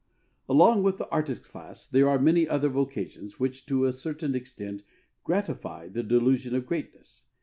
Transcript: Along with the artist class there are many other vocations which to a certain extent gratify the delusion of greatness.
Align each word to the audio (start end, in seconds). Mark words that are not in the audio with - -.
Along 0.49 0.81
with 0.81 0.97
the 0.97 1.07
artist 1.09 1.43
class 1.43 1.85
there 1.85 2.09
are 2.09 2.17
many 2.17 2.49
other 2.49 2.69
vocations 2.69 3.39
which 3.39 3.67
to 3.67 3.85
a 3.85 3.93
certain 3.93 4.33
extent 4.33 4.81
gratify 5.23 5.89
the 5.89 6.01
delusion 6.01 6.55
of 6.55 6.65
greatness. 6.65 7.27